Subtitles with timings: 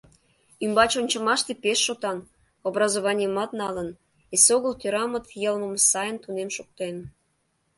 [0.63, 2.17] Ӱмбач ончымаште пеш шотан,
[2.67, 3.89] образованийымат налын,
[4.35, 6.95] эсогыл тӧрамыт йылмым сайын тунем шуктен.